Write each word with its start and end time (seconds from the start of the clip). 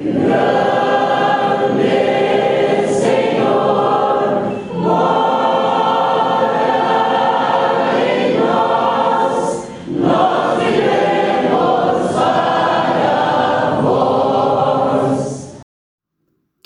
Que 0.00 0.08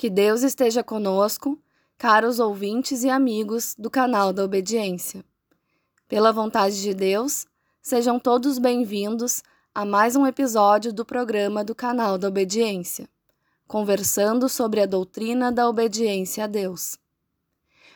Deus 0.09 0.41
esteja 0.41 0.81
conosco, 0.81 1.59
caros 1.97 2.39
ouvintes 2.39 3.03
e 3.03 3.09
amigos 3.09 3.75
do 3.77 3.89
canal 3.89 4.31
da 4.31 4.45
Obediência. 4.45 5.25
Pela 6.07 6.31
vontade 6.31 6.81
de 6.81 6.93
Deus, 6.93 7.45
sejam 7.81 8.17
todos 8.17 8.57
bem-vindos 8.57 9.43
a 9.73 9.83
mais 9.83 10.15
um 10.15 10.25
episódio 10.25 10.93
do 10.93 11.03
programa 11.03 11.65
do 11.65 11.75
canal 11.75 12.17
da 12.17 12.29
Obediência, 12.29 13.09
conversando 13.67 14.47
sobre 14.47 14.81
a 14.81 14.85
doutrina 14.85 15.51
da 15.51 15.67
obediência 15.67 16.43
a 16.43 16.47
Deus. 16.47 16.97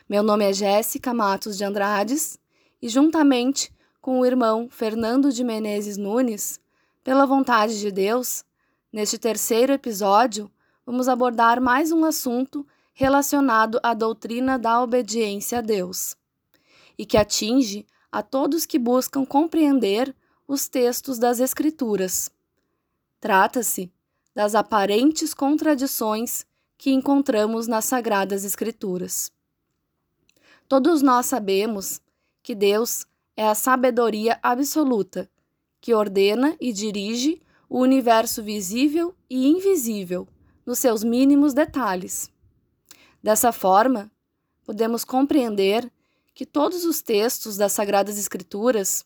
Meu 0.08 0.24
nome 0.24 0.46
é 0.46 0.54
Jéssica 0.54 1.14
Matos 1.14 1.58
de 1.58 1.64
Andrades 1.64 2.40
e, 2.82 2.90
juntamente 2.90 3.72
com 4.02 4.20
o 4.20 4.26
irmão 4.26 4.68
Fernando 4.70 5.32
de 5.32 5.44
Menezes 5.44 5.98
Nunes, 5.98 6.60
pela 7.04 7.26
vontade 7.26 7.80
de 7.80 7.92
Deus, 7.92 8.44
neste 8.92 9.18
terceiro 9.18 9.72
episódio, 9.72 10.50
vamos 10.86 11.08
abordar 11.08 11.62
mais 11.62 11.92
um 11.92 12.04
assunto 12.04 12.66
relacionado 12.94 13.80
à 13.84 13.94
doutrina 13.94 14.58
da 14.58 14.82
obediência 14.82 15.60
a 15.60 15.62
Deus 15.62 16.16
e 16.98 17.06
que 17.06 17.18
atinge 17.18 17.86
a 18.12 18.24
todos 18.24 18.66
que 18.66 18.80
buscam 18.80 19.26
compreender 19.26 20.14
os 20.48 20.68
textos 20.68 21.20
das 21.20 21.40
Escrituras. 21.40 22.32
Trata-se 23.22 23.92
das 24.36 24.56
aparentes 24.56 25.34
contradições 25.34 26.46
que 26.78 26.92
encontramos 26.92 27.68
nas 27.68 27.86
Sagradas 27.86 28.46
Escrituras. 28.46 29.32
Todos 30.68 31.02
nós 31.02 31.26
sabemos 31.26 32.02
que 32.42 32.56
Deus 32.56 33.06
é 33.36 33.48
a 33.48 33.56
sabedoria 33.56 34.40
absoluta, 34.42 35.30
que 35.82 35.94
ordena 35.94 36.56
e 36.60 36.72
dirige 36.72 37.42
o 37.70 37.80
universo 37.80 38.44
visível 38.44 39.16
e 39.30 39.48
invisível 39.48 40.28
nos 40.66 40.80
seus 40.80 41.04
mínimos 41.04 41.54
detalhes. 41.54 42.32
Dessa 43.22 43.52
forma, 43.52 44.12
podemos 44.66 45.04
compreender 45.04 45.92
que 46.34 46.46
todos 46.46 46.86
os 46.86 47.02
textos 47.02 47.58
das 47.58 47.74
Sagradas 47.74 48.18
Escrituras, 48.18 49.06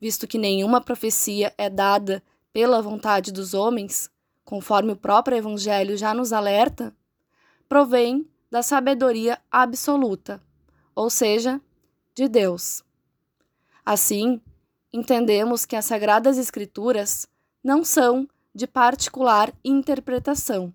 visto 0.00 0.26
que 0.26 0.38
nenhuma 0.38 0.80
profecia 0.80 1.54
é 1.56 1.70
dada 1.70 2.22
pela 2.52 2.82
vontade 2.82 3.30
dos 3.32 3.54
homens, 3.54 4.10
conforme 4.44 4.92
o 4.92 4.96
próprio 4.96 5.36
Evangelho 5.36 5.96
já 5.96 6.12
nos 6.12 6.32
alerta, 6.32 6.94
provém 7.68 8.28
da 8.50 8.62
sabedoria 8.62 9.38
absoluta, 9.50 10.42
ou 10.94 11.10
seja, 11.10 11.60
de 12.14 12.28
Deus. 12.28 12.84
Assim, 13.84 14.40
entendemos 14.92 15.64
que 15.64 15.76
as 15.76 15.84
Sagradas 15.84 16.38
Escrituras 16.38 17.26
não 17.62 17.84
são 17.84 18.28
de 18.54 18.66
particular 18.66 19.52
interpretação 19.64 20.72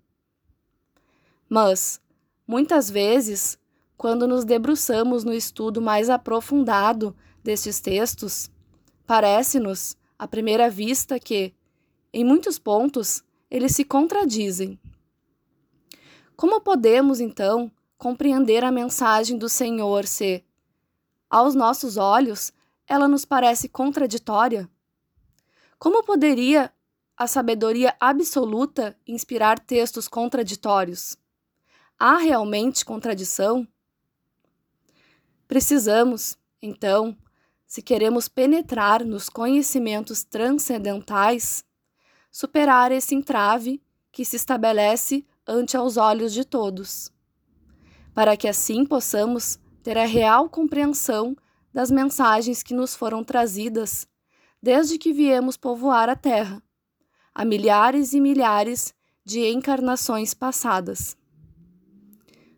mas, 1.50 2.00
muitas 2.46 2.90
vezes, 2.90 3.58
quando 3.98 4.28
nos 4.28 4.46
debruçamos 4.46 5.24
no 5.24 5.34
estudo 5.34 5.82
mais 5.82 6.10
aprofundado 6.10 7.16
destes 7.44 7.80
textos, 7.80 8.52
parece-nos, 9.08 9.98
à 10.18 10.28
primeira 10.28 10.70
vista, 10.70 11.20
que, 11.20 11.54
em 12.14 12.24
muitos 12.24 12.60
pontos, 12.60 13.24
eles 13.50 13.76
se 13.76 13.84
contradizem. 13.84 14.80
Como 16.36 16.62
podemos, 16.62 17.20
então, 17.20 17.72
compreender 17.98 18.64
a 18.64 18.72
mensagem 18.72 19.38
do 19.38 19.50
Senhor 19.50 20.06
se, 20.06 20.44
aos 21.30 21.54
nossos 21.54 21.98
olhos, 21.98 22.54
ela 22.88 23.08
nos 23.08 23.26
parece 23.26 23.68
contraditória? 23.68 24.70
Como 25.78 26.04
poderia 26.04 26.72
a 27.18 27.28
sabedoria 27.28 27.96
absoluta 28.00 28.98
inspirar 29.06 29.60
textos 29.60 30.08
contraditórios? 30.08 31.18
Há 31.98 32.18
realmente 32.18 32.86
contradição? 32.86 33.68
Precisamos, 35.48 36.38
então, 36.62 37.18
se 37.68 37.82
queremos 37.82 38.28
penetrar 38.28 39.04
nos 39.04 39.30
conhecimentos 39.30 40.24
transcendentais, 40.24 41.66
superar 42.32 42.92
esse 42.92 43.16
entrave 43.16 43.82
que 44.12 44.24
se 44.24 44.36
estabelece 44.36 45.26
ante 45.48 45.76
aos 45.76 45.98
olhos 45.98 46.34
de 46.34 46.46
todos, 46.46 47.12
para 48.14 48.38
que 48.38 48.48
assim 48.48 48.86
possamos 48.86 49.60
ter 49.84 49.98
a 49.98 50.06
real 50.06 50.50
compreensão 50.50 51.36
das 51.74 51.90
mensagens 51.90 52.62
que 52.62 52.74
nos 52.74 52.96
foram 52.96 53.24
trazidas 53.24 54.08
desde 54.62 54.98
que 54.98 55.14
viemos 55.14 55.56
povoar 55.56 56.10
a 56.10 56.16
Terra, 56.16 56.62
há 57.34 57.46
milhares 57.46 58.14
e 58.14 58.20
milhares 58.20 58.94
de 59.24 59.48
encarnações 59.48 60.34
passadas. 60.34 61.16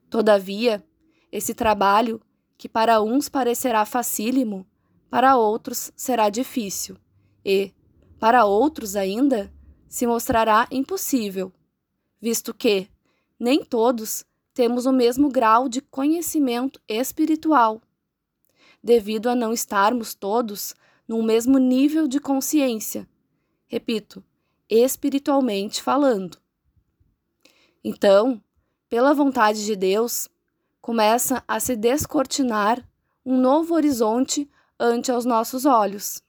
Todavia, 0.10 0.84
esse 1.32 1.54
trabalho, 1.54 2.22
que 2.58 2.68
para 2.68 3.02
uns 3.02 3.30
parecerá 3.30 3.86
facílimo, 3.86 4.66
para 5.10 5.38
outros 5.38 5.92
será 5.96 6.30
difícil, 6.30 6.98
e, 7.46 7.74
para 8.20 8.46
outros 8.46 8.96
ainda, 8.96 9.52
se 9.92 10.08
mostrará 10.08 10.70
impossível, 10.72 11.52
visto 12.18 12.54
que 12.54 12.88
nem 13.38 13.62
todos 13.62 14.24
temos 14.54 14.86
o 14.86 14.94
mesmo 14.94 15.28
grau 15.28 15.68
de 15.68 15.82
conhecimento 15.82 16.80
espiritual, 16.88 17.82
devido 18.82 19.28
a 19.28 19.36
não 19.36 19.52
estarmos 19.52 20.16
todos 20.16 20.74
no 21.06 21.22
mesmo 21.22 21.58
nível 21.58 22.08
de 22.08 22.22
consciência. 22.22 23.06
Repito, 23.68 24.24
espiritualmente 24.70 25.84
falando. 25.84 26.38
Então, 27.84 28.42
pela 28.88 29.14
vontade 29.14 29.66
de 29.66 29.76
Deus, 29.76 30.30
começa 30.80 31.44
a 31.46 31.60
se 31.60 31.76
descortinar 31.76 32.82
um 33.26 33.38
novo 33.38 33.74
horizonte 33.76 34.50
ante 34.80 35.12
aos 35.12 35.26
nossos 35.26 35.66
olhos. 35.66 36.24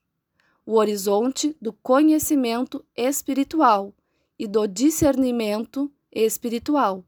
O 0.64 0.74
horizonte 0.74 1.56
do 1.60 1.72
conhecimento 1.72 2.84
espiritual 2.96 3.92
e 4.38 4.46
do 4.46 4.66
discernimento 4.66 5.90
espiritual. 6.10 7.04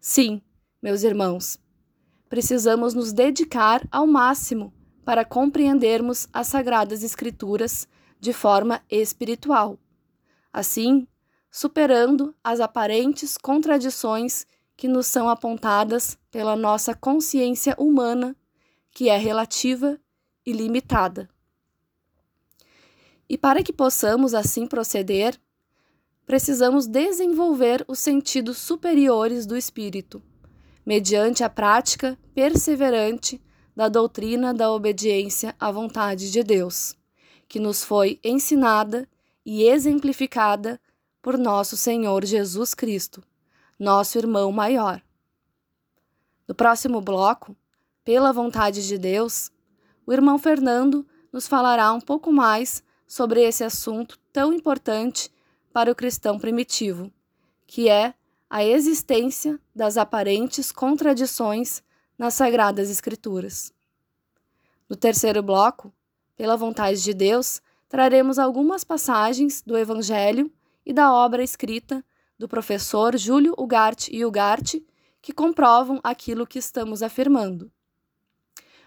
Sim, 0.00 0.42
meus 0.82 1.02
irmãos, 1.02 1.58
precisamos 2.28 2.92
nos 2.92 3.12
dedicar 3.12 3.86
ao 3.90 4.06
máximo 4.06 4.72
para 5.04 5.24
compreendermos 5.24 6.28
as 6.32 6.48
Sagradas 6.48 7.02
Escrituras 7.02 7.88
de 8.20 8.32
forma 8.32 8.82
espiritual. 8.90 9.78
Assim, 10.52 11.08
superando 11.50 12.34
as 12.44 12.60
aparentes 12.60 13.38
contradições 13.38 14.46
que 14.76 14.88
nos 14.88 15.06
são 15.06 15.28
apontadas 15.28 16.18
pela 16.30 16.54
nossa 16.54 16.94
consciência 16.94 17.74
humana, 17.78 18.36
que 18.90 19.08
é 19.08 19.16
relativa 19.16 19.98
e 20.44 20.52
limitada. 20.52 21.30
E 23.28 23.36
para 23.36 23.62
que 23.62 23.72
possamos 23.72 24.34
assim 24.34 24.66
proceder, 24.66 25.38
precisamos 26.24 26.86
desenvolver 26.86 27.84
os 27.88 27.98
sentidos 27.98 28.58
superiores 28.58 29.46
do 29.46 29.56
espírito, 29.56 30.22
mediante 30.84 31.42
a 31.42 31.48
prática 31.48 32.18
perseverante 32.34 33.42
da 33.74 33.88
doutrina 33.88 34.54
da 34.54 34.72
obediência 34.72 35.54
à 35.58 35.70
vontade 35.70 36.30
de 36.30 36.42
Deus, 36.42 36.96
que 37.48 37.60
nos 37.60 37.84
foi 37.84 38.18
ensinada 38.24 39.08
e 39.44 39.64
exemplificada 39.64 40.80
por 41.20 41.36
nosso 41.36 41.76
Senhor 41.76 42.24
Jesus 42.24 42.72
Cristo, 42.72 43.22
nosso 43.78 44.16
irmão 44.16 44.50
maior. 44.50 45.02
No 46.48 46.54
próximo 46.54 47.00
bloco, 47.00 47.56
pela 48.04 48.32
vontade 48.32 48.86
de 48.86 48.96
Deus, 48.96 49.50
o 50.06 50.12
irmão 50.12 50.38
Fernando 50.38 51.06
nos 51.32 51.48
falará 51.48 51.92
um 51.92 52.00
pouco 52.00 52.32
mais 52.32 52.82
sobre 53.06 53.42
esse 53.42 53.62
assunto 53.62 54.18
tão 54.32 54.52
importante 54.52 55.30
para 55.72 55.90
o 55.90 55.94
cristão 55.94 56.38
primitivo, 56.38 57.12
que 57.66 57.88
é 57.88 58.14
a 58.48 58.64
existência 58.64 59.60
das 59.74 59.96
aparentes 59.96 60.72
contradições 60.72 61.82
nas 62.18 62.34
Sagradas 62.34 62.90
Escrituras. 62.90 63.72
No 64.88 64.96
terceiro 64.96 65.42
bloco, 65.42 65.92
pela 66.36 66.56
vontade 66.56 67.02
de 67.02 67.12
Deus, 67.12 67.60
traremos 67.88 68.38
algumas 68.38 68.84
passagens 68.84 69.62
do 69.62 69.76
Evangelho 69.76 70.50
e 70.84 70.92
da 70.92 71.12
obra 71.12 71.42
escrita 71.42 72.04
do 72.38 72.48
professor 72.48 73.16
Júlio 73.16 73.54
Ugarte 73.58 74.14
e 74.14 74.24
Ugarte, 74.24 74.86
que 75.20 75.32
comprovam 75.32 76.00
aquilo 76.04 76.46
que 76.46 76.58
estamos 76.58 77.02
afirmando. 77.02 77.70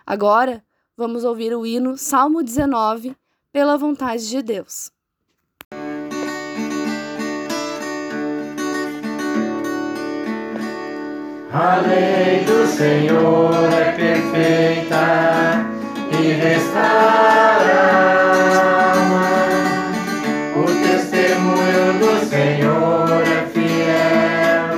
Agora, 0.06 0.64
vamos 0.96 1.24
ouvir 1.24 1.54
o 1.54 1.66
hino 1.66 1.98
Salmo 1.98 2.42
19, 2.42 3.16
pela 3.52 3.78
vontade 3.78 4.30
de 4.30 4.42
Deus. 4.42 4.90
A 11.52 11.78
lei 11.78 12.46
do 12.46 12.68
Senhor 12.68 13.74
é 13.74 13.92
perfeita 13.94 15.66
e 16.12 16.34
restaura 16.34 17.82
alma. 18.94 19.28
O 20.56 20.64
testemunho 20.64 21.98
do 21.98 22.20
Senhor 22.30 23.24
é 23.24 23.48
fiel 23.50 24.78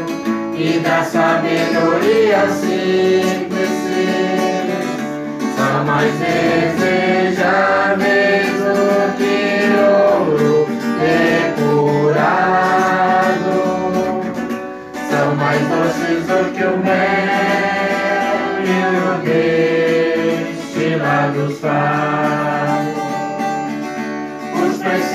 e 0.56 0.80
dá 0.80 1.04
sabedoria 1.04 2.50
simples. 2.52 3.70
São 5.58 5.84
mais 5.84 6.14
desejáveis 6.20 8.21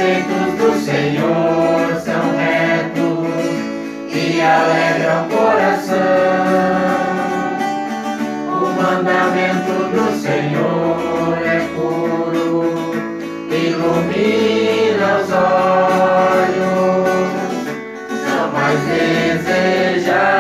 preceitos 0.07 0.55
do 0.55 0.71
Senhor 0.85 2.01
são 2.01 2.37
retos 2.37 3.27
e 4.15 4.41
alegram 4.41 5.25
o 5.25 5.29
coração. 5.29 5.97
O 8.49 8.67
mandamento 8.81 9.75
do 9.91 10.07
Senhor 10.21 11.39
é 11.45 11.59
puro, 11.75 12.55
ilumina 13.51 15.09
os 15.23 15.31
olhos. 15.33 17.07
São 18.25 18.45
mais 18.53 18.81
desejáveis 19.45 20.35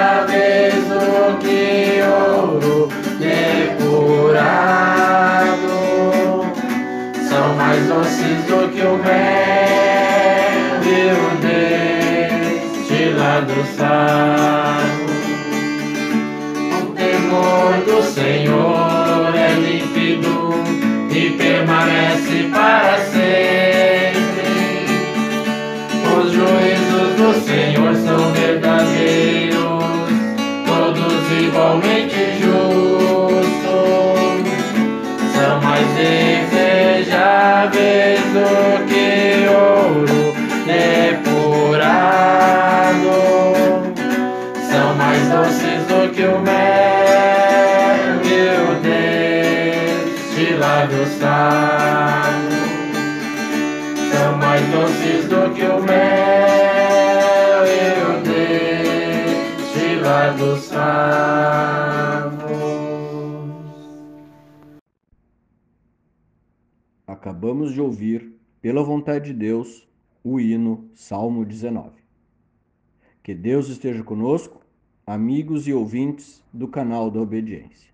do 0.84 1.38
que 1.38 2.02
ouro 2.02 2.88
depurado. 3.18 4.06
São 7.28 7.46
mais 7.54 7.82
doces 7.88 8.44
do 8.44 8.68
que 8.68 8.82
o 8.82 8.96
mel 8.98 9.45
sal. 13.76 14.80
O 16.82 16.84
temor 16.94 17.72
do 17.84 18.02
Senhor 18.02 19.34
é 19.34 19.52
límpido 19.54 20.54
e 21.10 21.30
permanece 21.30 22.50
para 22.52 22.98
sempre. 22.98 24.46
Os 26.16 26.32
juízos 26.32 27.14
do 27.16 27.30
Senhor 27.44 27.94
são 27.96 28.32
verdadeiros, 28.32 29.84
todos 30.66 31.22
igualmente 31.40 32.18
justos. 32.40 33.46
São 35.34 35.60
mais 35.60 35.86
desejáveis 35.96 37.16
do 38.32 38.48
que 38.86 39.48
ouro 39.48 39.75
destilado 60.56 60.60
sal. 60.60 62.36
Acabamos 67.06 67.72
de 67.72 67.80
ouvir, 67.80 68.34
pela 68.60 68.82
vontade 68.82 69.32
de 69.32 69.38
Deus, 69.38 69.86
o 70.24 70.40
hino 70.40 70.90
Salmo 70.94 71.44
19. 71.44 71.90
Que 73.22 73.34
Deus 73.34 73.68
esteja 73.68 74.02
conosco, 74.02 74.60
amigos 75.06 75.68
e 75.68 75.72
ouvintes 75.72 76.42
do 76.52 76.66
canal 76.68 77.10
da 77.10 77.20
Obediência. 77.20 77.90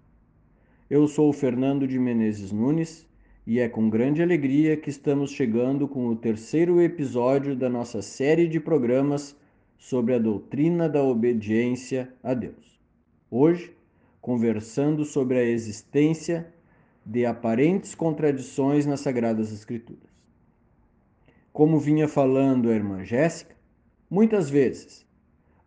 Eu 0.88 1.08
sou 1.08 1.30
o 1.30 1.32
Fernando 1.32 1.86
de 1.86 1.98
Menezes 1.98 2.52
Nunes 2.52 3.06
e 3.46 3.58
é 3.58 3.68
com 3.68 3.88
grande 3.88 4.22
alegria 4.22 4.76
que 4.76 4.90
estamos 4.90 5.30
chegando 5.30 5.88
com 5.88 6.08
o 6.08 6.16
terceiro 6.16 6.80
episódio 6.80 7.56
da 7.56 7.68
nossa 7.68 8.02
série 8.02 8.46
de 8.46 8.60
programas 8.60 9.36
sobre 9.82 10.14
a 10.14 10.18
doutrina 10.18 10.88
da 10.88 11.02
obediência 11.02 12.14
a 12.22 12.34
Deus. 12.34 12.80
Hoje, 13.28 13.76
conversando 14.20 15.04
sobre 15.04 15.36
a 15.40 15.42
existência 15.42 16.54
de 17.04 17.26
aparentes 17.26 17.92
contradições 17.92 18.86
nas 18.86 19.00
Sagradas 19.00 19.52
Escrituras. 19.52 20.08
Como 21.52 21.80
vinha 21.80 22.06
falando 22.06 22.70
a 22.70 22.72
irmã 22.72 23.04
Jéssica, 23.04 23.56
muitas 24.08 24.48
vezes, 24.48 25.04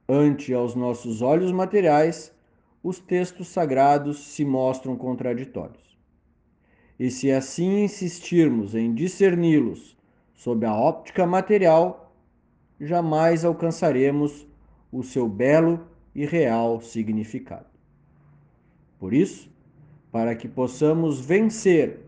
ante 0.08 0.54
aos 0.54 0.76
nossos 0.76 1.22
olhos 1.22 1.52
materiais, 1.52 2.34
os 2.82 3.00
textos 3.00 3.50
sagrados 3.50 4.18
se 4.34 4.46
mostram 4.46 4.96
contraditórios. 4.96 5.98
E 6.98 7.12
se 7.12 7.34
assim 7.34 7.84
insistirmos 7.84 8.76
em 8.76 8.94
discerni-los 8.94 9.98
sob 10.34 10.66
a 10.66 10.74
óptica 10.74 11.28
material, 11.28 12.05
jamais 12.80 13.45
alcançaremos 13.45 14.45
o 14.92 15.04
seu 15.04 15.27
belo 15.27 15.88
e 16.13 16.25
real 16.25 16.81
significado. 16.81 17.66
Por 19.00 19.13
isso, 19.13 19.50
para 20.12 20.36
que 20.36 20.48
possamos 20.48 21.19
vencer 21.19 22.00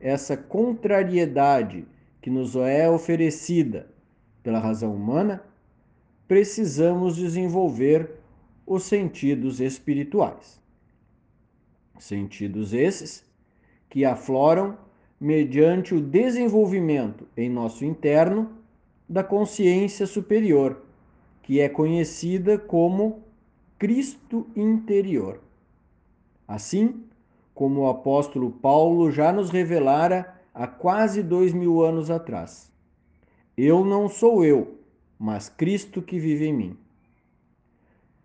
essa 0.00 0.36
contrariedade 0.36 1.86
que 2.20 2.30
nos 2.30 2.54
é 2.56 2.88
oferecida 2.88 3.88
pela 4.42 4.58
razão 4.58 4.94
humana, 4.94 5.42
precisamos 6.28 7.16
desenvolver 7.16 8.10
os 8.66 8.84
sentidos 8.84 9.60
espirituais. 9.60 10.60
Sentidos 11.98 12.72
esses 12.72 13.24
que 13.88 14.04
afloram 14.04 14.76
mediante 15.20 15.94
o 15.94 16.00
desenvolvimento 16.00 17.26
em 17.36 17.48
nosso 17.48 17.84
interno 17.84 18.50
da 19.08 19.22
consciência 19.22 20.06
superior, 20.06 20.82
que 21.42 21.60
é 21.60 21.68
conhecida 21.68 22.58
como 22.58 23.22
Cristo 23.78 24.46
interior. 24.56 25.40
Assim, 26.46 27.04
como 27.54 27.82
o 27.82 27.88
apóstolo 27.88 28.50
Paulo 28.50 29.10
já 29.10 29.32
nos 29.32 29.50
revelara 29.50 30.40
há 30.52 30.66
quase 30.66 31.22
dois 31.22 31.52
mil 31.52 31.82
anos 31.82 32.10
atrás. 32.10 32.72
Eu 33.56 33.84
não 33.84 34.08
sou 34.08 34.44
eu, 34.44 34.78
mas 35.18 35.48
Cristo 35.48 36.02
que 36.02 36.18
vive 36.18 36.46
em 36.46 36.52
mim. 36.52 36.76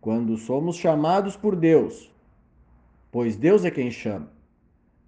Quando 0.01 0.35
somos 0.35 0.75
chamados 0.75 1.37
por 1.37 1.55
Deus, 1.55 2.11
pois 3.11 3.35
Deus 3.35 3.63
é 3.63 3.71
quem 3.71 3.91
chama, 3.91 4.31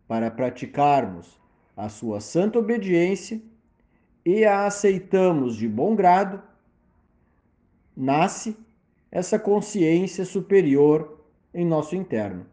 para 0.07 0.29
praticarmos 0.29 1.41
a 1.75 1.89
sua 1.89 2.21
santa 2.21 2.59
obediência 2.59 3.41
e 4.25 4.45
a 4.45 4.65
aceitamos 4.65 5.55
de 5.55 5.67
bom 5.67 5.95
grado, 5.95 6.41
nasce 7.95 8.57
essa 9.11 9.37
consciência 9.37 10.25
superior 10.25 11.19
em 11.53 11.65
nosso 11.65 11.95
interno 11.95 12.45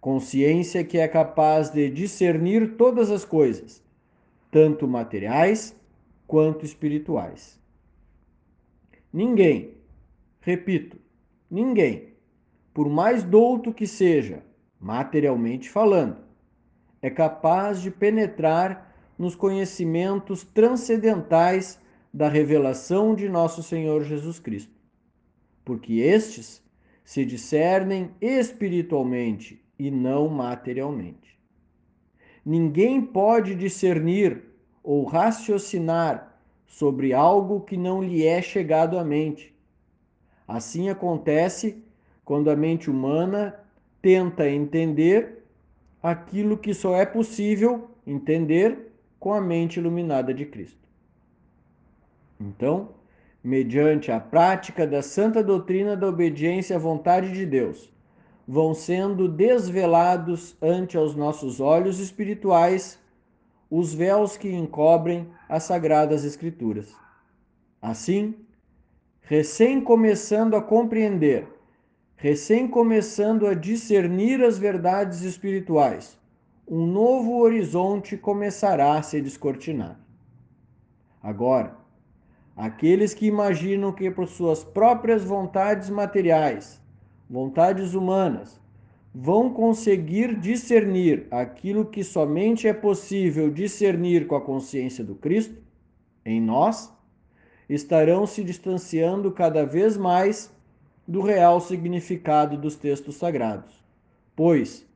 consciência 0.00 0.82
que 0.82 0.98
é 0.98 1.06
capaz 1.06 1.70
de 1.70 1.90
discernir 1.90 2.76
todas 2.76 3.10
as 3.10 3.24
coisas, 3.24 3.82
tanto 4.50 4.88
materiais 4.88 5.76
quanto 6.26 6.64
espirituais. 6.64 7.60
Ninguém, 9.12 9.74
repito, 10.40 10.96
ninguém, 11.50 12.14
por 12.72 12.88
mais 12.88 13.22
douto 13.22 13.74
que 13.74 13.86
seja, 13.86 14.42
materialmente 14.80 15.68
falando, 15.68 16.16
é 17.02 17.10
capaz 17.10 17.82
de 17.82 17.90
penetrar 17.90 18.89
nos 19.20 19.36
conhecimentos 19.36 20.44
transcendentais 20.44 21.78
da 22.10 22.26
revelação 22.26 23.14
de 23.14 23.28
nosso 23.28 23.62
Senhor 23.62 24.02
Jesus 24.02 24.38
Cristo, 24.38 24.72
porque 25.62 26.00
estes 26.00 26.62
se 27.04 27.22
discernem 27.26 28.12
espiritualmente 28.18 29.62
e 29.78 29.90
não 29.90 30.26
materialmente. 30.26 31.38
Ninguém 32.42 33.02
pode 33.02 33.54
discernir 33.54 34.42
ou 34.82 35.04
raciocinar 35.04 36.40
sobre 36.66 37.12
algo 37.12 37.60
que 37.60 37.76
não 37.76 38.02
lhe 38.02 38.26
é 38.26 38.40
chegado 38.40 38.98
à 38.98 39.04
mente. 39.04 39.54
Assim 40.48 40.88
acontece 40.88 41.84
quando 42.24 42.50
a 42.50 42.56
mente 42.56 42.88
humana 42.88 43.60
tenta 44.00 44.48
entender 44.48 45.44
aquilo 46.02 46.56
que 46.56 46.72
só 46.72 46.96
é 46.96 47.04
possível 47.04 47.90
entender 48.06 48.89
com 49.20 49.34
a 49.34 49.40
mente 49.40 49.78
iluminada 49.78 50.34
de 50.34 50.46
Cristo. 50.46 50.88
Então, 52.40 52.94
mediante 53.44 54.10
a 54.10 54.18
prática 54.18 54.86
da 54.86 55.02
santa 55.02 55.44
doutrina 55.44 55.94
da 55.94 56.08
obediência 56.08 56.76
à 56.76 56.78
vontade 56.78 57.30
de 57.30 57.44
Deus, 57.44 57.92
vão 58.48 58.74
sendo 58.74 59.28
desvelados 59.28 60.56
ante 60.60 60.96
aos 60.96 61.14
nossos 61.14 61.60
olhos 61.60 62.00
espirituais 62.00 62.98
os 63.70 63.94
véus 63.94 64.36
que 64.36 64.50
encobrem 64.50 65.28
as 65.48 65.64
sagradas 65.64 66.24
escrituras. 66.24 66.92
Assim, 67.80 68.34
recém 69.20 69.80
começando 69.80 70.56
a 70.56 70.62
compreender, 70.62 71.46
recém 72.16 72.66
começando 72.66 73.46
a 73.46 73.54
discernir 73.54 74.42
as 74.42 74.58
verdades 74.58 75.22
espirituais, 75.22 76.18
um 76.70 76.86
novo 76.86 77.38
horizonte 77.40 78.16
começará 78.16 78.96
a 78.96 79.02
se 79.02 79.20
descortinar. 79.20 79.98
Agora, 81.20 81.76
aqueles 82.56 83.12
que 83.12 83.26
imaginam 83.26 83.92
que 83.92 84.08
por 84.08 84.28
suas 84.28 84.62
próprias 84.62 85.24
vontades 85.24 85.90
materiais, 85.90 86.80
vontades 87.28 87.92
humanas, 87.94 88.60
vão 89.12 89.52
conseguir 89.52 90.38
discernir 90.38 91.26
aquilo 91.28 91.84
que 91.84 92.04
somente 92.04 92.68
é 92.68 92.72
possível 92.72 93.50
discernir 93.50 94.28
com 94.28 94.36
a 94.36 94.40
consciência 94.40 95.02
do 95.02 95.16
Cristo 95.16 95.60
em 96.24 96.40
nós, 96.40 96.92
estarão 97.68 98.28
se 98.28 98.44
distanciando 98.44 99.32
cada 99.32 99.66
vez 99.66 99.96
mais 99.96 100.54
do 101.06 101.20
real 101.20 101.60
significado 101.60 102.56
dos 102.56 102.76
textos 102.76 103.16
sagrados. 103.16 103.84
Pois, 104.36 104.88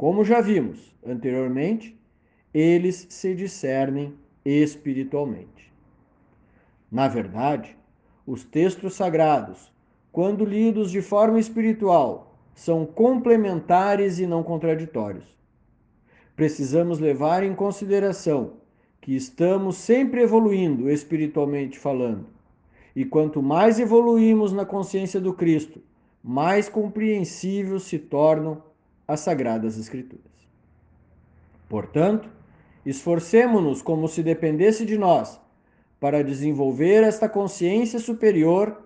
como 0.00 0.24
já 0.24 0.40
vimos 0.40 0.96
anteriormente, 1.06 1.94
eles 2.54 3.06
se 3.10 3.34
discernem 3.34 4.14
espiritualmente. 4.42 5.70
Na 6.90 7.06
verdade, 7.06 7.76
os 8.26 8.42
textos 8.42 8.94
sagrados, 8.94 9.70
quando 10.10 10.42
lidos 10.42 10.90
de 10.90 11.02
forma 11.02 11.38
espiritual, 11.38 12.34
são 12.54 12.86
complementares 12.86 14.18
e 14.18 14.26
não 14.26 14.42
contraditórios. 14.42 15.26
Precisamos 16.34 16.98
levar 16.98 17.42
em 17.42 17.54
consideração 17.54 18.54
que 19.02 19.14
estamos 19.14 19.76
sempre 19.76 20.22
evoluindo 20.22 20.88
espiritualmente 20.88 21.78
falando. 21.78 22.24
E 22.96 23.04
quanto 23.04 23.42
mais 23.42 23.78
evoluímos 23.78 24.50
na 24.50 24.64
consciência 24.64 25.20
do 25.20 25.34
Cristo, 25.34 25.82
mais 26.24 26.70
compreensíveis 26.70 27.82
se 27.82 27.98
tornam 27.98 28.69
as 29.10 29.20
Sagradas 29.20 29.76
Escrituras. 29.76 30.24
Portanto, 31.68 32.30
esforcemo-nos 32.86 33.82
como 33.82 34.06
se 34.06 34.22
dependesse 34.22 34.86
de 34.86 34.96
nós 34.96 35.40
para 35.98 36.22
desenvolver 36.22 37.02
esta 37.02 37.28
consciência 37.28 37.98
superior 37.98 38.80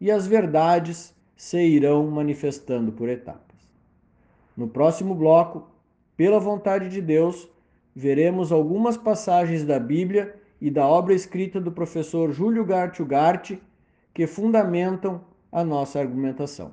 e 0.00 0.10
as 0.10 0.26
verdades 0.26 1.14
se 1.36 1.60
irão 1.62 2.10
manifestando 2.10 2.90
por 2.90 3.10
etapas. 3.10 3.68
No 4.56 4.66
próximo 4.66 5.14
bloco, 5.14 5.68
pela 6.16 6.40
vontade 6.40 6.88
de 6.88 7.02
Deus, 7.02 7.46
veremos 7.94 8.50
algumas 8.50 8.96
passagens 8.96 9.62
da 9.62 9.78
Bíblia 9.78 10.34
e 10.58 10.70
da 10.70 10.86
obra 10.86 11.12
escrita 11.12 11.60
do 11.60 11.70
professor 11.70 12.32
Júlio 12.32 12.64
Gart 12.64 12.98
Ugarte 12.98 13.62
que 14.14 14.26
fundamentam 14.26 15.20
a 15.52 15.62
nossa 15.62 16.00
argumentação. 16.00 16.72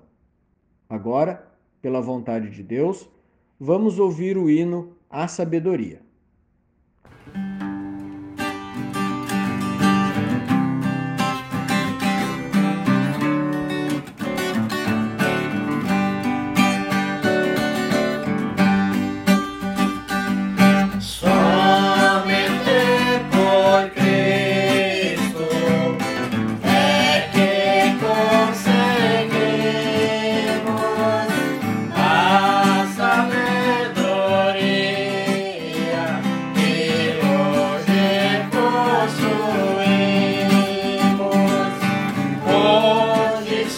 Agora, 0.90 1.51
pela 1.82 2.02
vontade 2.02 2.50
de 2.50 2.64
Deus, 2.64 3.10
vamos 3.60 4.00
ouvir 4.00 4.38
o 4.38 4.50
hino 4.50 4.96
à 5.10 5.28
sabedoria. 5.28 6.02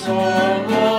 song 0.05 0.92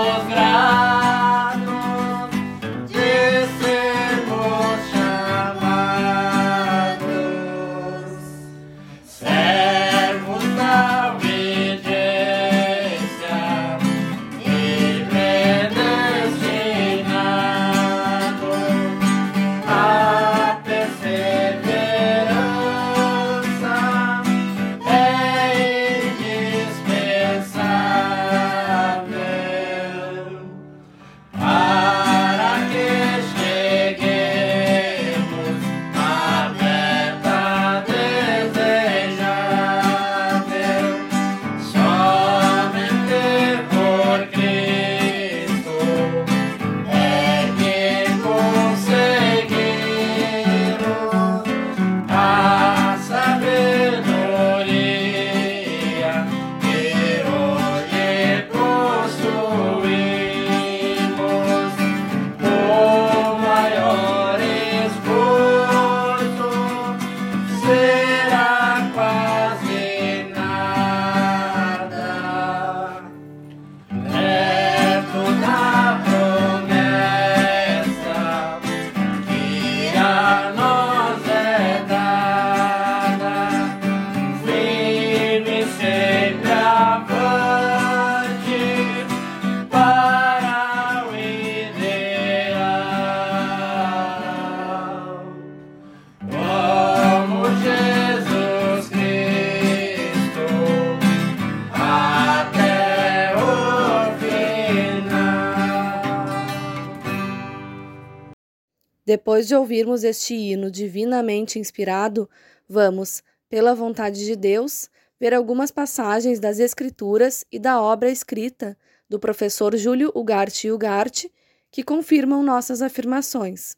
Depois 109.15 109.47
de 109.47 109.55
ouvirmos 109.55 110.03
este 110.03 110.35
hino 110.35 110.69
divinamente 110.69 111.57
inspirado, 111.57 112.29
vamos, 112.69 113.23
pela 113.49 113.73
vontade 113.73 114.25
de 114.25 114.35
Deus, 114.35 114.91
ver 115.21 115.33
algumas 115.33 115.71
passagens 115.71 116.41
das 116.41 116.59
Escrituras 116.59 117.45
e 117.53 117.61
da 117.61 117.81
obra 117.81 118.11
escrita 118.11 118.77
do 119.09 119.21
professor 119.21 119.77
Júlio 119.77 120.11
Ugarte 120.17 120.69
Ugarte 120.69 121.31
que 121.71 121.85
confirmam 121.85 122.43
nossas 122.43 122.83
afirmações. 122.83 123.77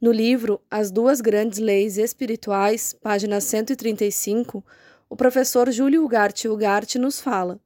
No 0.00 0.10
livro 0.10 0.62
As 0.70 0.90
Duas 0.90 1.20
Grandes 1.20 1.58
Leis 1.58 1.98
Espirituais, 1.98 2.94
página 3.02 3.38
135, 3.38 4.64
o 5.10 5.14
professor 5.14 5.70
Júlio 5.70 6.02
Ugarte 6.02 6.48
Ugarte 6.48 6.98
nos 6.98 7.20
fala: 7.20 7.60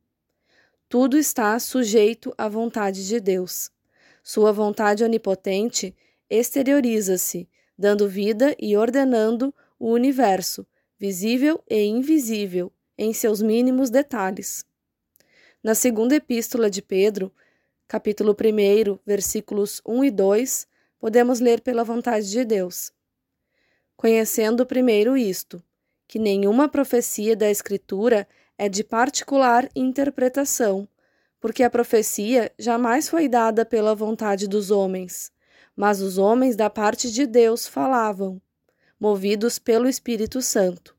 Tudo 0.89 1.17
está 1.17 1.57
sujeito 1.61 2.35
à 2.37 2.49
vontade 2.49 3.07
de 3.07 3.21
Deus. 3.21 3.71
Sua 4.21 4.51
vontade 4.51 5.05
onipotente 5.05 5.95
exterioriza-se, 6.29 7.49
dando 7.79 8.09
vida 8.09 8.55
e 8.59 8.77
ordenando 8.77 9.55
o 9.79 9.91
universo, 9.91 10.67
visível 10.99 11.63
e 11.69 11.85
invisível, 11.85 12.73
em 12.99 13.13
seus 13.13 13.43
mínimos 13.43 13.91
detalhes. 13.91 14.65
Na 15.63 15.75
segunda 15.75 16.15
epístola 16.15 16.71
de 16.71 16.81
Pedro, 16.81 17.33
capítulo 17.87 18.33
1, 18.35 18.99
versículos 19.05 19.83
1 19.87 20.05
e 20.05 20.11
2, 20.11 20.69
podemos 20.99 21.41
ler 21.41 21.61
pela 21.61 21.85
vontade 21.85 22.31
de 22.31 22.45
Deus. 22.45 22.93
Conhecendo 23.97 24.67
primeiro 24.67 25.17
isto, 25.17 25.63
que 26.09 26.19
nenhuma 26.19 26.69
profecia 26.69 27.37
da 27.37 27.51
Escritura 27.51 28.27
é 28.57 28.69
de 28.69 28.83
particular 28.83 29.69
interpretação, 29.75 30.89
porque 31.41 31.63
a 31.63 31.71
profecia 31.71 32.51
jamais 32.59 33.09
foi 33.09 33.29
dada 33.29 33.65
pela 33.65 33.95
vontade 33.95 34.49
dos 34.49 34.71
homens, 34.71 35.31
mas 35.77 36.01
os 36.01 36.17
homens 36.17 36.57
da 36.57 36.71
parte 36.71 37.13
de 37.13 37.27
Deus 37.27 37.67
falavam, 37.67 38.41
movidos 38.99 39.59
pelo 39.59 39.87
Espírito 39.89 40.41
Santo. 40.41 40.97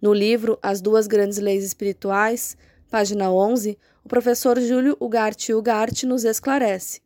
No 0.00 0.14
livro 0.14 0.58
As 0.62 0.80
Duas 0.80 1.06
Grandes 1.06 1.38
Leis 1.38 1.64
Espirituais, 1.64 2.56
página 2.88 3.30
11, 3.30 3.76
o 4.04 4.08
professor 4.08 4.58
Júlio 4.60 4.96
Ugarte 5.00 5.52
Ugarte 5.52 6.06
nos 6.06 6.24
esclarece. 6.24 7.02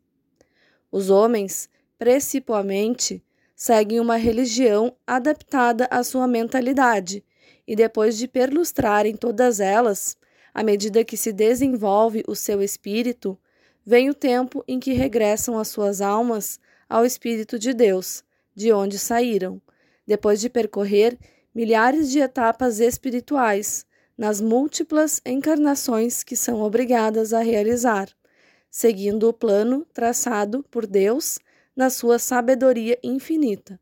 Os 0.93 1.11
homens, 1.11 1.69
principalmente, 1.99 3.25
seguem 3.57 3.99
uma 3.99 4.17
religião 4.17 4.95
adaptada 5.07 5.89
à 5.91 6.05
sua 6.05 6.29
mentalidade 6.29 7.25
e, 7.67 7.75
depois 7.75 8.17
de 8.17 8.29
perlustrarem 8.29 9.17
todas 9.17 9.59
elas, 9.59 10.17
à 10.53 10.63
medida 10.63 11.05
que 11.05 11.17
se 11.17 11.33
desenvolve 11.33 12.23
o 12.29 12.37
seu 12.37 12.63
espírito, 12.63 13.39
vem 13.85 14.09
o 14.09 14.14
tempo 14.14 14.64
em 14.67 14.81
que 14.81 14.93
regressam 14.93 15.59
as 15.59 15.69
suas 15.69 16.00
almas 16.00 16.59
ao 16.88 17.05
Espírito 17.05 17.59
de 17.59 17.75
Deus, 17.75 18.25
de 18.55 18.73
onde 18.73 18.99
saíram, 18.99 19.61
depois 20.07 20.41
de 20.41 20.49
percorrer 20.49 21.19
milhares 21.55 22.11
de 22.11 22.19
etapas 22.19 22.81
espirituais 22.81 23.85
nas 24.17 24.41
múltiplas 24.41 25.21
encarnações 25.25 26.23
que 26.23 26.37
são 26.37 26.62
obrigadas 26.62 27.33
a 27.33 27.41
realizar, 27.41 28.09
seguindo 28.71 29.29
o 29.29 29.33
plano 29.33 29.87
traçado 29.93 30.64
por 30.71 30.87
Deus 30.87 31.38
na 31.76 31.91
sua 31.91 32.19
sabedoria 32.19 32.99
infinita. 33.03 33.79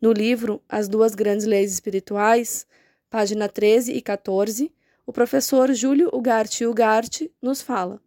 No 0.00 0.12
livro 0.12 0.62
As 0.68 0.88
Duas 0.88 1.14
Grandes 1.14 1.46
Leis 1.46 1.72
Espirituais, 1.72 2.66
página 3.08 3.48
13 3.48 3.92
e 3.92 4.02
14, 4.02 4.72
o 5.06 5.12
professor 5.12 5.72
Júlio 5.72 6.10
Ugarte 6.12 6.66
Ugarte 6.66 7.30
nos 7.40 7.62
fala. 7.62 8.03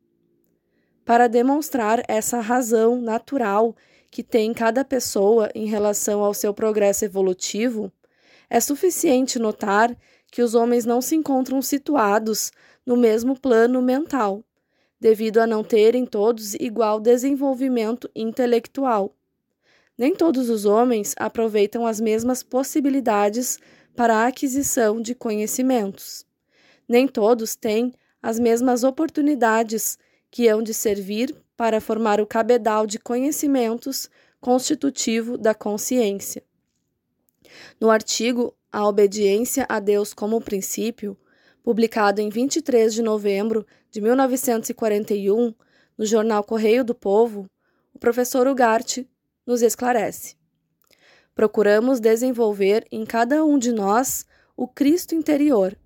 Para 1.08 1.30
demonstrar 1.30 2.04
essa 2.10 2.42
razão 2.42 3.00
natural 3.00 3.74
que 4.12 4.22
tem 4.22 4.54
cada 4.54 4.84
pessoa 4.84 5.50
em 5.56 5.66
relação 5.66 6.22
ao 6.22 6.34
seu 6.34 6.54
progresso 6.54 7.06
evolutivo, 7.06 7.90
é 8.50 8.60
suficiente 8.60 9.40
notar 9.40 9.96
que 10.30 10.42
os 10.42 10.54
homens 10.54 10.84
não 10.84 11.02
se 11.02 11.16
encontram 11.16 11.62
situados 11.62 12.52
no 12.86 12.98
mesmo 12.98 13.40
plano 13.40 13.82
mental, 13.82 14.44
devido 15.00 15.38
a 15.38 15.48
não 15.48 15.64
terem 15.64 16.06
todos 16.06 16.56
igual 16.56 17.00
desenvolvimento 17.00 18.12
intelectual. 18.14 19.16
Nem 19.98 20.14
todos 20.14 20.50
os 20.50 20.66
homens 20.66 21.16
aproveitam 21.18 21.88
as 21.88 22.02
mesmas 22.02 22.44
possibilidades 22.44 23.58
para 23.96 24.14
a 24.14 24.28
aquisição 24.28 25.02
de 25.02 25.16
conhecimentos. 25.16 26.26
Nem 26.86 27.08
todos 27.08 27.56
têm 27.56 27.94
as 28.22 28.38
mesmas 28.38 28.84
oportunidades 28.84 29.98
que 30.30 30.48
hão 30.48 30.62
de 30.62 30.74
servir 30.74 31.36
para 31.56 31.82
formar 31.82 32.22
o 32.22 32.28
cabedal 32.28 32.86
de 32.86 33.00
conhecimentos 33.00 34.10
constitutivo 34.40 35.38
da 35.38 35.54
consciência. 35.54 36.44
No 37.80 37.90
artigo 37.90 38.56
A 38.72 38.88
Obediência 38.88 39.66
a 39.68 39.80
Deus 39.80 40.14
como 40.14 40.42
Princípio, 40.42 41.18
publicado 41.64 42.22
em 42.22 42.30
23 42.30 42.94
de 42.94 43.02
novembro 43.02 43.66
de 43.92 44.00
1941 44.00 45.54
no 45.98 46.06
jornal 46.06 46.44
Correio 46.44 46.84
do 46.84 46.94
Povo, 46.94 47.50
o 47.94 48.00
professor 48.00 48.48
Ugarte 48.48 49.10
nos 49.46 49.62
esclarece. 49.62 50.36
Procuramos 51.34 52.00
desenvolver 52.00 52.86
em 52.92 53.06
cada 53.06 53.44
um 53.44 53.58
de 53.58 53.72
nós 53.72 54.26
o 54.56 54.68
Cristo 54.68 55.16
interior, 55.16 55.78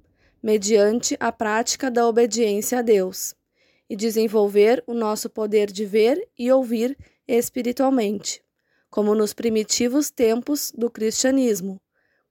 mediante 0.41 1.15
a 1.19 1.31
prática 1.31 1.89
da 1.89 2.07
obediência 2.07 2.79
a 2.79 2.81
Deus, 2.81 3.35
e 3.91 3.95
desenvolver 3.97 4.81
o 4.87 4.93
nosso 4.93 5.29
poder 5.29 5.69
de 5.69 5.85
ver 5.85 6.25
e 6.39 6.49
ouvir 6.49 6.97
espiritualmente, 7.27 8.41
como 8.89 9.13
nos 9.13 9.33
primitivos 9.33 10.09
tempos 10.09 10.71
do 10.71 10.89
cristianismo, 10.89 11.77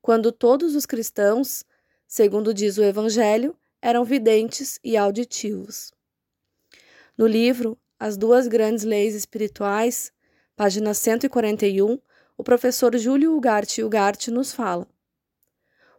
quando 0.00 0.32
todos 0.32 0.74
os 0.74 0.86
cristãos, 0.86 1.62
segundo 2.08 2.54
diz 2.54 2.78
o 2.78 2.82
Evangelho, 2.82 3.54
eram 3.82 4.06
videntes 4.06 4.80
e 4.82 4.96
auditivos. 4.96 5.92
No 7.14 7.26
livro 7.26 7.76
As 7.98 8.16
Duas 8.16 8.48
Grandes 8.48 8.84
Leis 8.84 9.14
Espirituais, 9.14 10.10
página 10.56 10.94
141, 10.94 12.00
o 12.38 12.42
professor 12.42 12.96
Júlio 12.96 13.36
Ugarte 13.36 13.84
Ugarte 13.84 14.30
nos 14.30 14.50
fala: 14.50 14.88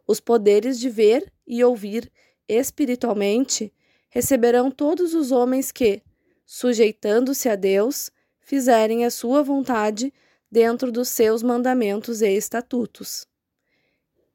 Os 0.08 0.18
poderes 0.18 0.80
de 0.80 0.90
ver 0.90 1.32
e 1.46 1.62
ouvir 1.62 2.10
espiritualmente 2.48 3.72
receberão 4.12 4.70
todos 4.70 5.14
os 5.14 5.32
homens 5.32 5.72
que, 5.72 6.02
sujeitando-se 6.44 7.48
a 7.48 7.56
Deus, 7.56 8.10
fizerem 8.40 9.06
a 9.06 9.10
sua 9.10 9.42
vontade 9.42 10.12
dentro 10.50 10.92
dos 10.92 11.08
seus 11.08 11.42
mandamentos 11.42 12.20
e 12.20 12.28
estatutos. 12.28 13.26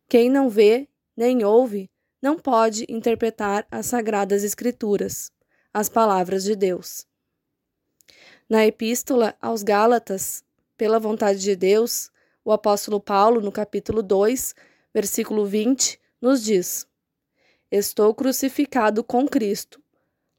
Quem 0.09 0.31
não 0.31 0.49
vê 0.49 0.87
nem 1.15 1.43
ouve 1.43 1.91
não 2.19 2.39
pode 2.39 2.87
interpretar 2.89 3.67
as 3.69 3.85
sagradas 3.85 4.43
Escrituras, 4.43 5.31
as 5.71 5.87
palavras 5.87 6.43
de 6.43 6.55
Deus. 6.55 7.05
Na 8.49 8.65
Epístola 8.65 9.35
aos 9.39 9.61
Gálatas, 9.61 10.43
pela 10.75 10.99
vontade 10.99 11.39
de 11.39 11.55
Deus, 11.55 12.09
o 12.43 12.51
apóstolo 12.51 12.99
Paulo, 12.99 13.41
no 13.41 13.51
capítulo 13.51 14.01
2, 14.01 14.55
versículo 14.91 15.45
20, 15.45 15.99
nos 16.19 16.43
diz: 16.43 16.87
Estou 17.69 18.13
crucificado 18.13 19.03
com 19.03 19.27
Cristo. 19.27 19.81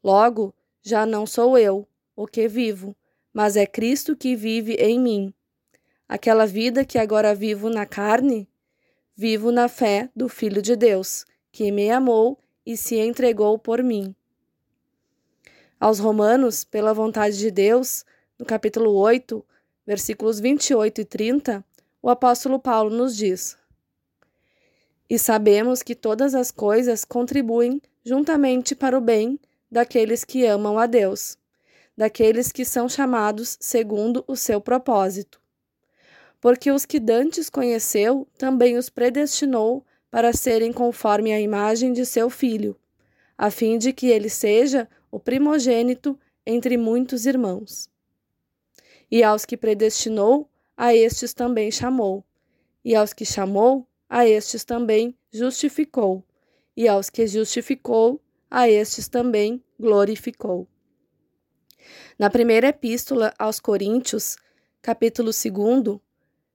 Logo, 0.03 0.51
já 0.81 1.05
não 1.05 1.27
sou 1.27 1.57
eu 1.57 1.87
o 2.15 2.25
que 2.25 2.47
vivo, 2.47 2.95
mas 3.31 3.55
é 3.55 3.67
Cristo 3.67 4.15
que 4.15 4.35
vive 4.35 4.73
em 4.73 4.99
mim. 4.99 5.33
Aquela 6.07 6.47
vida 6.47 6.83
que 6.83 6.97
agora 6.97 7.35
vivo 7.35 7.69
na 7.69 7.85
carne, 7.85 8.49
vivo 9.15 9.51
na 9.51 9.67
fé 9.67 10.09
do 10.15 10.27
Filho 10.27 10.59
de 10.59 10.75
Deus, 10.75 11.23
que 11.51 11.71
me 11.71 11.91
amou 11.91 12.39
e 12.65 12.75
se 12.75 12.95
entregou 12.95 13.59
por 13.59 13.83
mim. 13.83 14.15
Aos 15.79 15.99
Romanos, 15.99 16.63
pela 16.63 16.95
vontade 16.95 17.37
de 17.37 17.51
Deus, 17.51 18.03
no 18.39 18.45
capítulo 18.45 18.91
8, 18.95 19.45
versículos 19.85 20.39
28 20.39 21.01
e 21.01 21.05
30, 21.05 21.65
o 22.01 22.09
apóstolo 22.09 22.59
Paulo 22.59 22.89
nos 22.89 23.15
diz: 23.15 23.55
E 25.09 25.17
sabemos 25.17 25.81
que 25.81 25.95
todas 25.95 26.35
as 26.35 26.51
coisas 26.51 27.03
contribuem 27.03 27.81
juntamente 28.05 28.75
para 28.75 28.97
o 28.97 29.01
bem 29.01 29.39
daqueles 29.71 30.23
que 30.23 30.45
amam 30.45 30.77
a 30.77 30.85
Deus, 30.85 31.37
daqueles 31.97 32.51
que 32.51 32.63
são 32.63 32.87
chamados 32.87 33.57
segundo 33.59 34.23
o 34.27 34.35
seu 34.35 34.61
propósito 34.61 35.39
porque 36.41 36.71
os 36.71 36.85
que 36.85 36.99
dantes 36.99 37.49
conheceu 37.49 38.27
também 38.37 38.77
os 38.77 38.89
predestinou 38.89 39.85
para 40.09 40.33
serem 40.33 40.71
conforme 40.71 41.33
a 41.33 41.39
imagem 41.39 41.93
de 41.93 42.05
seu 42.05 42.29
filho, 42.29 42.75
a 43.37 43.51
fim 43.51 43.77
de 43.77 43.93
que 43.93 44.07
ele 44.07 44.29
seja 44.29 44.89
o 45.11 45.19
primogênito 45.19 46.17
entre 46.45 46.77
muitos 46.77 47.25
irmãos. 47.25 47.89
E 49.11 49.23
aos 49.23 49.45
que 49.45 49.57
predestinou, 49.57 50.49
a 50.75 50.95
estes 50.95 51.33
também 51.33 51.69
chamou, 51.71 52.23
e 52.83 52.95
aos 52.95 53.11
que 53.11 53.25
chamou, 53.25 53.85
a 54.09 54.27
estes 54.27 54.63
também 54.63 55.15
justificou, 55.31 56.25
e 56.75 56.87
aos 56.87 57.09
que 57.09 57.27
justificou, 57.27 58.19
a 58.49 58.67
estes 58.67 59.07
também 59.07 59.63
glorificou. 59.79 60.67
Na 62.17 62.29
primeira 62.29 62.67
epístola 62.67 63.33
aos 63.37 63.59
Coríntios, 63.59 64.35
capítulo 64.81 65.29
2, 65.29 65.99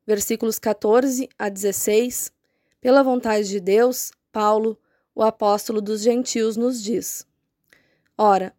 versículos 0.07 0.59
14 0.59 1.29
a 1.39 1.49
16, 1.49 2.33
pela 2.81 3.03
vontade 3.03 3.49
de 3.49 3.61
Deus, 3.61 4.11
Paulo, 4.33 4.79
o 5.15 5.23
apóstolo 5.23 5.81
dos 5.81 6.03
gentios, 6.03 6.57
nos 6.57 6.83
diz: 6.83 7.27
Ora, 8.19 8.55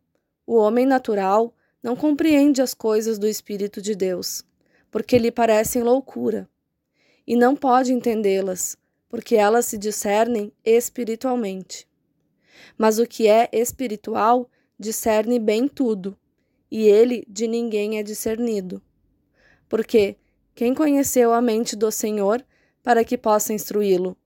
o 0.48 0.56
homem 0.56 0.86
natural 0.86 1.54
não 1.84 1.96
compreende 1.96 2.62
as 2.62 2.74
coisas 2.74 3.20
do 3.20 3.28
Espírito 3.28 3.82
de 3.82 3.94
Deus, 3.94 4.44
porque 4.90 5.18
lhe 5.18 5.32
parecem 5.32 5.84
loucura, 5.84 6.50
e 7.28 7.36
não 7.36 7.56
pode 7.56 7.94
entendê-las, 7.94 8.78
porque 9.10 9.36
elas 9.36 9.66
se 9.66 9.78
discernem 9.78 10.52
espiritualmente. 10.64 11.88
Mas 12.78 13.00
o 13.00 13.06
que 13.06 13.28
é 13.28 13.50
espiritual 13.52 14.50
discerne 14.78 15.40
bem 15.40 15.68
tudo, 15.68 16.18
e 16.70 16.84
ele 16.84 17.26
de 17.30 17.48
ninguém 17.48 17.98
é 17.98 18.04
discernido. 18.04 18.82
Porque 19.70 20.18
quem 20.54 20.74
conheceu 20.74 21.34
a 21.34 21.42
mente 21.42 21.76
do 21.76 21.92
Senhor 21.92 22.46
para 22.84 23.04
que 23.04 23.18
possa 23.18 23.54
instruí-lo? 23.54 24.18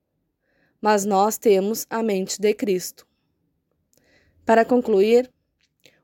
Mas 0.81 1.05
nós 1.05 1.37
temos 1.37 1.85
a 1.89 2.01
mente 2.01 2.39
de 2.39 2.53
Cristo. 2.53 3.05
Para 4.45 4.65
concluir, 4.65 5.29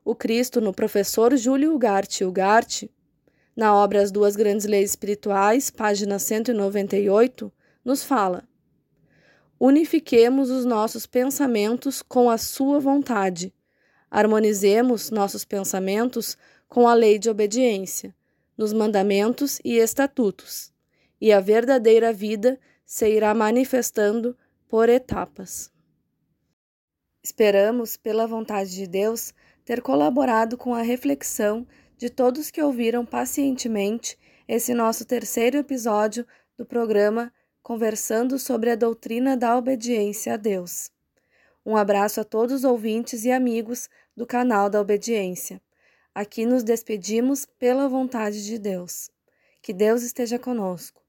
o 0.04 0.14
Cristo 0.14 0.60
no 0.60 0.72
professor 0.72 1.36
Júlio 1.36 1.74
Ugarte 1.74 2.24
Ugarte, 2.24 2.90
na 3.56 3.74
obra 3.74 4.02
As 4.02 4.12
Duas 4.12 4.36
Grandes 4.36 4.66
Leis 4.66 4.90
Espirituais, 4.90 5.70
página 5.70 6.18
198, 6.18 7.52
nos 7.84 8.04
fala: 8.04 8.46
Unifiquemos 9.58 10.50
os 10.50 10.64
nossos 10.66 11.06
pensamentos 11.06 12.02
com 12.02 12.28
a 12.28 12.36
Sua 12.36 12.78
vontade. 12.78 13.54
Harmonizemos 14.10 15.10
nossos 15.10 15.44
pensamentos 15.44 16.36
com 16.68 16.86
a 16.86 16.92
lei 16.92 17.18
de 17.18 17.30
obediência, 17.30 18.14
nos 18.56 18.72
mandamentos 18.72 19.58
e 19.64 19.78
estatutos, 19.78 20.72
e 21.20 21.32
a 21.32 21.40
verdadeira 21.40 22.12
vida 22.12 22.58
se 22.84 23.08
irá 23.08 23.32
manifestando 23.32 24.36
por 24.68 24.88
etapas. 24.88 25.70
Esperamos, 27.22 27.96
pela 27.96 28.26
vontade 28.26 28.74
de 28.74 28.86
Deus, 28.86 29.32
ter 29.64 29.80
colaborado 29.80 30.56
com 30.56 30.74
a 30.74 30.82
reflexão 30.82 31.66
de 31.96 32.10
todos 32.10 32.50
que 32.50 32.62
ouviram 32.62 33.04
pacientemente 33.04 34.18
esse 34.46 34.74
nosso 34.74 35.04
terceiro 35.04 35.56
episódio 35.56 36.26
do 36.56 36.64
programa 36.64 37.32
Conversando 37.66 38.38
sobre 38.38 38.70
a 38.70 38.76
doutrina 38.76 39.36
da 39.36 39.58
obediência 39.58 40.34
a 40.34 40.36
Deus. 40.36 40.88
Um 41.66 41.76
abraço 41.76 42.20
a 42.20 42.24
todos 42.24 42.58
os 42.58 42.62
ouvintes 42.64 43.24
e 43.24 43.32
amigos 43.32 43.88
do 44.16 44.24
canal 44.24 44.70
da 44.70 44.80
Obediência. 44.80 45.60
Aqui 46.14 46.46
nos 46.46 46.62
despedimos 46.62 47.44
pela 47.58 47.88
vontade 47.88 48.46
de 48.46 48.56
Deus. 48.56 49.10
Que 49.60 49.72
Deus 49.72 50.04
esteja 50.04 50.38
conosco. 50.38 51.02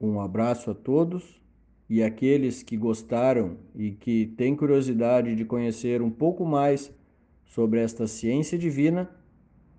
Um 0.00 0.20
abraço 0.20 0.70
a 0.70 0.74
todos 0.76 1.42
e 1.90 2.04
aqueles 2.04 2.62
que 2.62 2.76
gostaram 2.76 3.58
e 3.74 3.90
que 3.90 4.26
têm 4.36 4.54
curiosidade 4.54 5.34
de 5.34 5.44
conhecer 5.44 6.00
um 6.00 6.10
pouco 6.10 6.46
mais 6.46 6.92
sobre 7.44 7.80
esta 7.80 8.06
ciência 8.06 8.56
divina, 8.56 9.10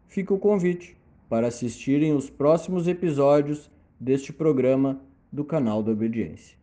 fica 0.10 0.34
o 0.34 0.40
convite 0.40 0.98
para 1.30 1.48
assistirem 1.48 2.14
os 2.14 2.30
próximos 2.30 2.86
episódios 2.86 3.72
deste 3.98 4.34
programa 4.34 5.08
do 5.32 5.44
canal 5.44 5.84
da 5.84 5.92
Obediência. 5.92 6.58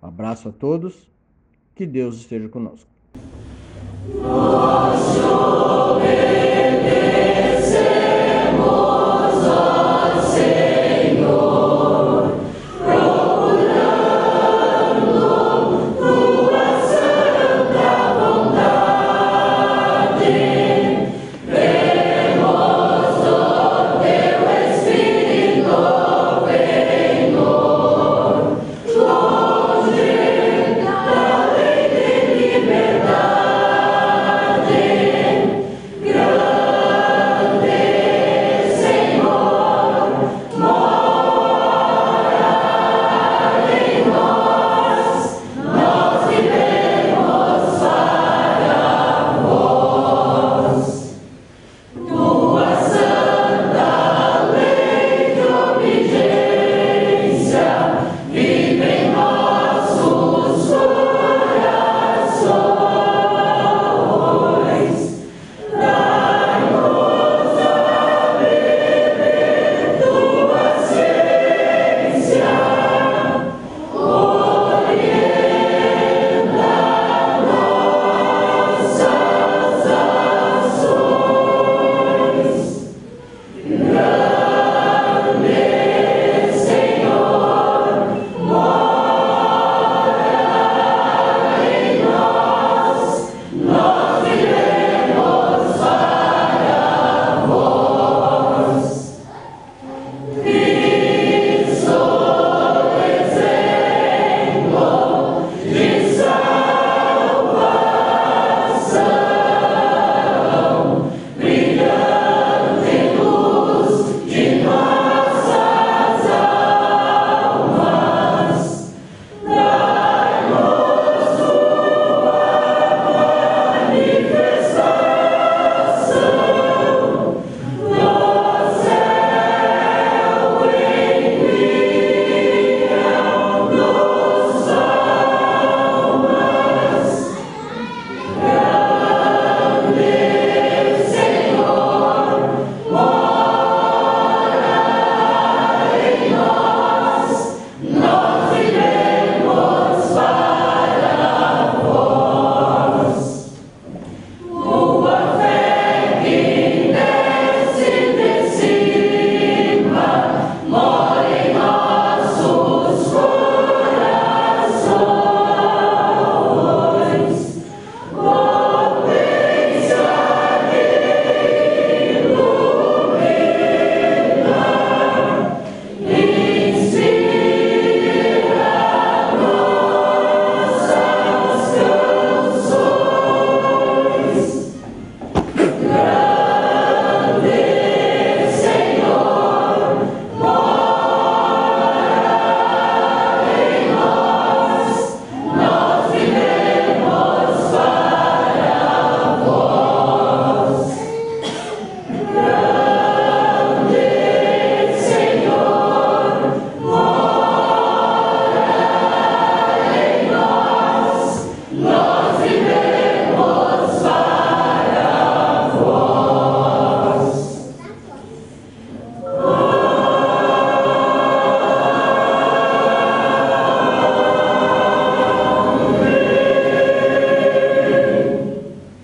Abraço 0.00 0.48
a 0.48 0.52
todos, 0.52 1.10
que 1.74 1.86
Deus 1.86 2.16
esteja 2.16 2.48
conosco. 2.48 2.88